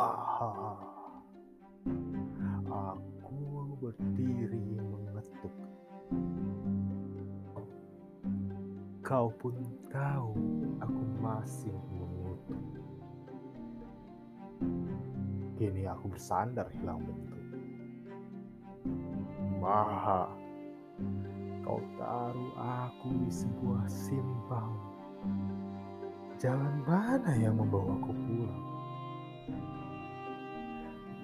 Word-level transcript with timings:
Maha. 0.00 0.72
Aku 2.72 3.76
berdiri 3.84 4.80
mengetuk. 4.80 5.52
Kau 9.04 9.28
pun 9.36 9.60
tahu 9.92 10.32
aku 10.80 11.02
masih 11.20 11.76
mengutuk. 11.92 12.64
Kini 15.60 15.84
aku 15.84 16.08
bersandar 16.08 16.72
hilang 16.72 17.04
bentuk. 17.04 17.44
Maha, 19.60 20.32
kau 21.60 21.84
taruh 22.00 22.52
aku 22.56 23.20
di 23.20 23.28
sebuah 23.28 23.84
simpang. 23.84 24.72
Jalan 26.40 26.80
mana 26.88 27.36
yang 27.36 27.60
membawaku 27.60 28.16
pulang? 28.16 28.79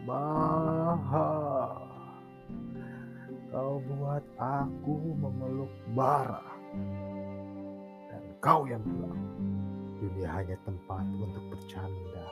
Maha, 0.06 1.34
kau 3.50 3.82
buat 3.90 4.22
aku 4.38 5.18
memeluk 5.18 5.74
bara. 5.98 6.46
Dan 8.06 8.22
kau 8.38 8.70
yang 8.70 8.86
bilang, 8.86 9.18
dunia 9.98 10.30
hanya 10.30 10.54
tempat 10.62 11.02
untuk 11.10 11.42
bercanda. 11.50 12.26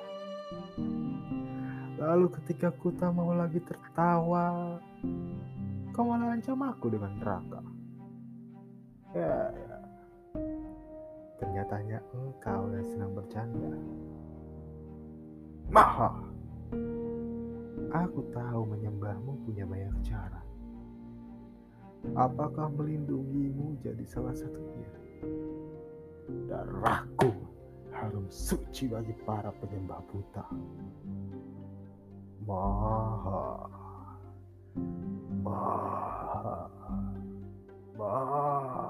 Lalu 1.98 2.30
ketika 2.38 2.70
ku 2.78 2.94
tak 2.94 3.10
mau 3.10 3.34
lagi 3.34 3.58
tertawa, 3.58 4.78
kau 5.90 6.06
malah 6.06 6.30
ancam 6.30 6.62
aku 6.62 6.94
dengan 6.94 7.10
neraka. 7.18 7.58
Ya, 9.18 9.50
ya. 9.50 9.78
Ternyata 11.42 11.82
hanya 11.82 11.98
engkau 12.14 12.70
yang 12.70 12.86
senang 12.86 13.18
bercanda. 13.18 13.74
Maha, 15.74 16.22
aku 17.94 18.26
tahu 18.34 18.62
menyembahmu 18.74 19.46
punya 19.46 19.62
banyak 19.62 19.94
cara. 20.02 20.42
Apakah 22.18 22.68
melindungimu 22.74 23.78
jadi 23.80 24.02
salah 24.04 24.34
satunya? 24.34 24.90
Darahku 26.50 27.30
harum 27.94 28.26
suci 28.28 28.90
bagi 28.90 29.14
para 29.24 29.54
penyembah 29.62 30.02
buta. 30.10 30.44
Maha, 32.44 33.64
maha, 35.40 36.68
maha, 37.96 38.84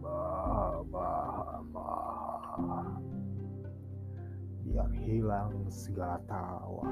maha, 0.00 0.64
maha, 0.88 1.56
maha. 1.68 3.05
Biar 4.76 4.92
hilang 5.08 5.56
segala 5.72 6.20
tawa. 6.28 6.84